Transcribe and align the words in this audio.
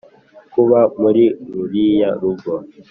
Kuba 0.53 0.79
muri 1.01 1.23
ruriya 1.53 2.09
rugo 2.21 2.53